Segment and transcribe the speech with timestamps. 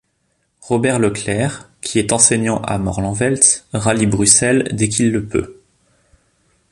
[0.61, 5.61] Robert Leclercq, qui est enseignant à Morlanwelz, rallie Bruxelles dès qu'il le peut.